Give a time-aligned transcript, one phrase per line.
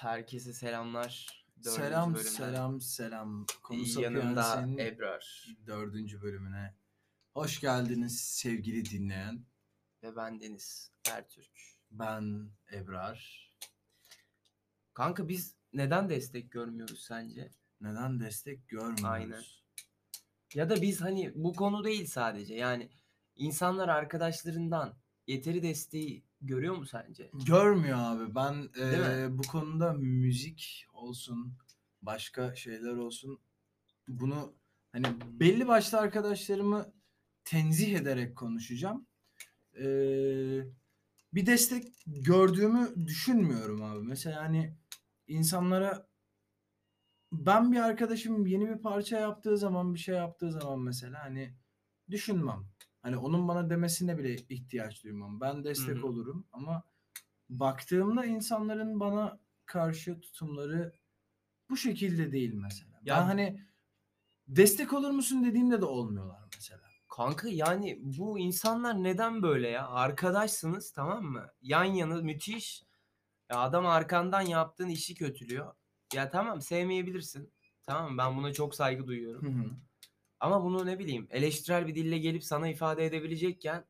[0.00, 1.26] Herkese selamlar.
[1.64, 2.30] Dördüncü Selam bölümden.
[2.30, 3.46] selam selam.
[3.62, 6.74] Konu Yanımda Sapiens'in Ebrar dördüncü bölümüne
[7.34, 9.44] hoş geldiniz sevgili dinleyen.
[10.02, 11.50] ve ben Deniz Ertürk.
[11.90, 13.50] Ben Ebrar.
[14.94, 17.50] Kanka biz neden destek görmüyoruz sence?
[17.80, 19.04] Neden destek görmüyoruz?
[19.04, 19.42] Aynen.
[20.54, 22.90] Ya da biz hani bu konu değil sadece yani
[23.34, 27.30] insanlar arkadaşlarından yeteri desteği görüyor mu sence?
[27.46, 28.34] Görmüyor abi.
[28.34, 31.54] Ben eee, bu konuda müzik olsun,
[32.02, 33.38] başka şeyler olsun
[34.08, 34.54] bunu
[34.92, 35.06] hani
[35.40, 36.92] belli başlı arkadaşlarımı
[37.44, 39.06] tenzih ederek konuşacağım.
[39.74, 40.66] Eee,
[41.34, 44.06] bir destek gördüğümü düşünmüyorum abi.
[44.06, 44.76] Mesela hani
[45.26, 46.08] insanlara
[47.32, 51.54] ben bir arkadaşım yeni bir parça yaptığı zaman bir şey yaptığı zaman mesela hani
[52.10, 52.64] düşünmem.
[53.06, 55.40] Hani onun bana demesine bile ihtiyaç duymam.
[55.40, 56.06] Ben destek hı.
[56.06, 56.82] olurum ama
[57.48, 60.92] baktığımda insanların bana karşı tutumları
[61.70, 63.00] bu şekilde değil mesela.
[63.04, 63.60] Ya- Ben hani
[64.48, 66.82] destek olur musun dediğimde de olmuyorlar mesela.
[67.08, 69.88] Kanka yani bu insanlar neden böyle ya?
[69.88, 71.46] Arkadaşsınız tamam mı?
[71.62, 72.84] Yan yana müthiş.
[73.50, 75.74] Ya adam arkandan yaptığın işi kötülüyor.
[76.14, 77.52] Ya tamam sevmeyebilirsin.
[77.82, 79.44] Tamam ben buna çok saygı duyuyorum.
[79.44, 79.76] Hı hı.
[80.40, 83.84] Ama bunu ne bileyim eleştirel bir dille gelip sana ifade edebilecekken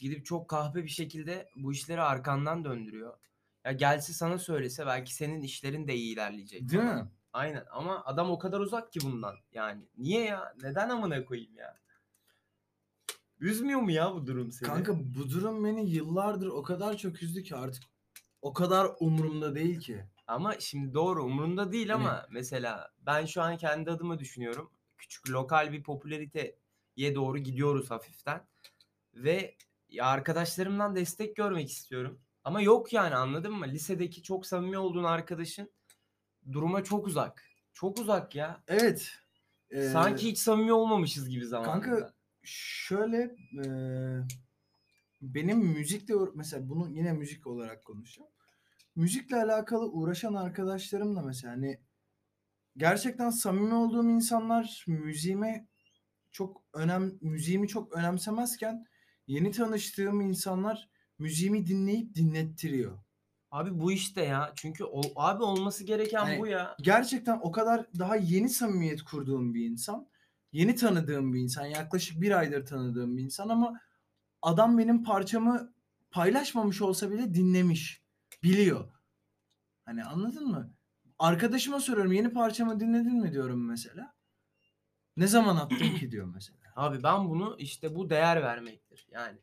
[0.00, 3.18] gidip çok kahpe bir şekilde bu işleri arkandan döndürüyor.
[3.64, 6.68] Ya gelse sana söylese belki senin işlerin de iyi ilerleyecek.
[6.68, 7.08] Değil mi?
[7.32, 9.34] Aynen ama adam o kadar uzak ki bundan.
[9.52, 10.54] Yani niye ya?
[10.62, 11.76] Neden amına koyayım ya?
[13.40, 14.68] Üzmüyor mu ya bu durum seni?
[14.68, 17.82] Kanka bu durum beni yıllardır o kadar çok üzdü ki artık
[18.42, 20.04] o kadar umurumda değil ki.
[20.26, 24.70] Ama şimdi doğru umurunda değil Hani- ama mesela ben şu an kendi adıma düşünüyorum.
[25.02, 28.46] Küçük lokal bir popülariteye doğru gidiyoruz hafiften.
[29.14, 29.56] Ve
[29.88, 32.20] ya arkadaşlarımdan destek görmek istiyorum.
[32.44, 33.66] Ama yok yani anladın mı?
[33.66, 35.70] Lisedeki çok samimi olduğun arkadaşın
[36.52, 37.44] duruma çok uzak.
[37.72, 38.62] Çok uzak ya.
[38.68, 39.10] Evet.
[39.70, 41.82] eee, Sanki hiç samimi olmamışız gibi zamanında.
[41.86, 44.22] Kanka şöyle eee,
[45.22, 48.30] benim müzikle mesela bunu yine müzik olarak konuşacağım.
[48.96, 51.80] Müzikle alakalı uğraşan arkadaşlarım da mesela hani
[52.76, 55.68] gerçekten samimi olduğum insanlar müziğime
[56.30, 58.86] çok önem müziğimi çok önemsemezken
[59.26, 60.88] yeni tanıştığım insanlar
[61.18, 62.98] müziğimi dinleyip dinlettiriyor.
[63.50, 64.52] Abi bu işte ya.
[64.56, 66.76] Çünkü o, abi olması gereken Hani bu ya.
[66.82, 70.08] gerçekten o kadar daha yeni samimiyet kurduğum bir insan,
[70.52, 73.80] yeni tanıdığım bir insan, yaklaşık bir aydır tanıdığım bir insan ama
[74.42, 75.72] adam benim parçamı
[76.10, 78.02] paylaşmamış olsa bile dinlemiş,
[78.42, 78.92] biliyor.
[79.84, 80.74] Hani anladın mı?
[81.22, 84.14] Arkadaşıma soruyorum yeni parçamı dinledin mi diyorum mesela.
[85.16, 86.58] Ne zaman attın ki diyor mesela.
[86.76, 89.06] Abi ben bunu işte bu değer vermektir.
[89.10, 89.38] Yani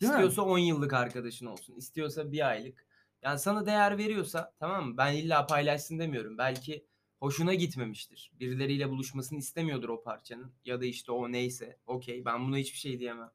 [0.00, 0.16] Değil mi?
[0.16, 1.74] istiyorsa 10 yıllık arkadaşın olsun.
[1.76, 2.86] istiyorsa bir aylık.
[3.22, 4.96] Yani sana değer veriyorsa tamam mı?
[4.96, 6.38] Ben illa paylaşsın demiyorum.
[6.38, 6.86] Belki
[7.20, 8.32] hoşuna gitmemiştir.
[8.40, 10.52] Birileriyle buluşmasını istemiyordur o parçanın.
[10.64, 11.78] Ya da işte o neyse.
[11.86, 13.30] Okey ben buna hiçbir şey diyemem.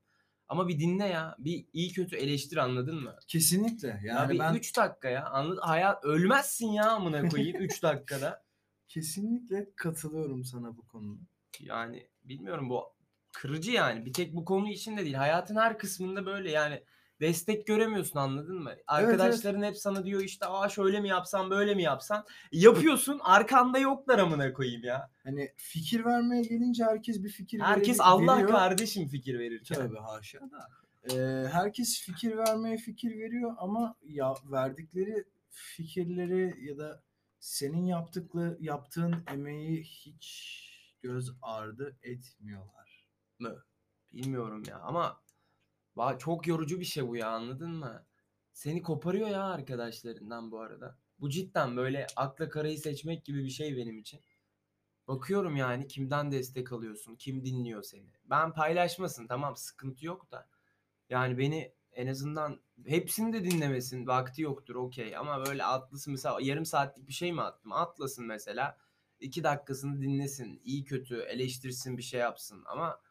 [0.50, 1.36] Ama bir dinle ya.
[1.40, 3.16] Bir iyi kötü eleştir anladın mı?
[3.28, 3.88] Kesinlikle.
[3.88, 5.26] Ya Yani bir ben 3 dakika ya.
[5.26, 5.62] Anladın?
[5.62, 8.44] Hayat ölmezsin ya amına koyayım 3 dakikada.
[8.88, 11.22] kesinlikle katılıyorum sana bu konuda.
[11.60, 12.84] Yani bilmiyorum bu
[13.32, 14.06] kırıcı yani.
[14.06, 15.16] Bir tek bu konu için de değil.
[15.16, 16.84] Hayatın her kısmında böyle yani
[17.22, 18.72] destek göremiyorsun anladın mı?
[18.88, 22.25] Arkadaşların hep sana diyor işte aa şöyle mi yapsan böyle mi yapsan.
[22.52, 25.12] Yapıyorsun arkanda yoklar amına koyayım ya.
[25.24, 28.50] Hani fikir vermeye gelince herkes bir fikir Herkes veri- Allah veriyor.
[28.52, 29.75] kardeşim fikir verirken.
[29.78, 30.68] Tövbe haşa da.
[31.13, 37.03] Ee, herkes fikir vermeye fikir veriyor ama ya verdikleri fikirleri ya da
[37.40, 40.59] senin yaptıklı yaptığın emeği hiç
[41.01, 43.07] göz ardı etmiyorlar.
[43.40, 43.63] mı?
[44.13, 45.22] Bilmiyorum ya ama
[46.00, 48.06] ba- çok yorucu bir şey bu ya anladın mı?
[48.54, 50.98] Seni koparıyor ya arkadaşlarından bu arada.
[51.20, 54.22] Bu cidden böyle akla karayı seçmek gibi bir şey benim için.
[55.08, 58.12] Bakıyorum yani kimden destek alıyorsun, kim dinliyor seni.
[58.26, 60.50] Ben paylaşmasın tamam sıkıntı yok da.
[61.10, 66.66] Yani beni en azından hepsini de dinlemesin vakti yoktur okey ama böyle atlasın mesela yarım
[66.66, 68.78] saatlik bir şey mi attım atlasın mesela
[69.19, 73.01] iki dakikasını dinlesin iyi kötü eleştirsin bir şey yapsın ama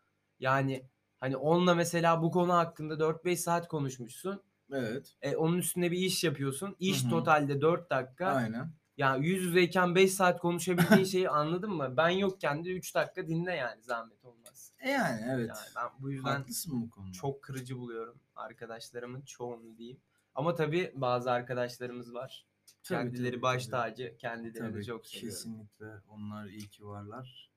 [0.40, 0.88] yani
[1.20, 4.42] hani onunla mesela bu konu hakkında 4-5 saat konuşmuşsun
[4.72, 5.16] Evet.
[5.22, 7.10] e, onun üstüne bir iş yapıyorsun iş Hı hı.
[7.10, 8.72] totalde 4 dakika Aynen.
[8.96, 13.54] ya yüz yüzeyken 5 saat konuşabildiğin şeyi anladın mı ben yokken de 3 dakika dinle
[13.54, 15.48] yani zahmet olmaz E yani evet.
[15.48, 17.12] yani ben bu yüzden Haklısın bu konuda.
[17.12, 20.00] çok kırıcı buluyorum arkadaşlarımın çoğunu diyeyim.
[20.34, 22.46] Ama tabii bazı arkadaşlarımız var.
[22.82, 25.30] Tabii, Kendileri tabii, baş tacı, kendilerini Tabii, çok seviyorum.
[25.36, 27.50] kesinlikle onlar iyi ki varlar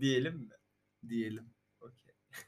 [0.00, 0.50] Diyelim mi?
[1.08, 1.50] diyelim.